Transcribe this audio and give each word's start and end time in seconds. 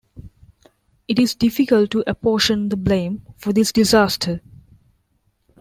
It 1.07 1.19
is 1.19 1.35
difficult 1.35 1.91
to 1.91 2.03
apportion 2.09 2.69
the 2.69 2.75
blame 2.75 3.23
for 3.37 3.53
this 3.53 3.71
disaster. 3.71 4.41